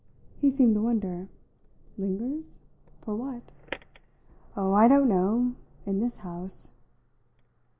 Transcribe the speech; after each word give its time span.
He 0.39 0.49
seemed 0.49 0.73
to 0.73 0.81
wonder. 0.81 1.27
"'Lingers?' 1.95 2.57
For 3.03 3.15
what?" 3.15 3.43
"Oh, 4.57 4.73
I 4.73 4.87
don't 4.87 5.07
know 5.07 5.53
in 5.85 5.99
this 5.99 6.21
house!" 6.25 6.71